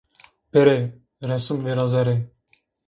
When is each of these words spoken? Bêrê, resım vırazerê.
Bêrê, 0.51 0.79
resım 1.29 1.57
vırazerê. 1.65 2.17